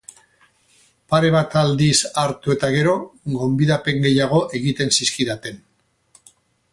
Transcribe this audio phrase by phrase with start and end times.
[1.13, 2.95] Pare bat aldiz parte hartu eta gero,
[3.35, 5.61] gonbidapen gehiago egiten zizkidaten.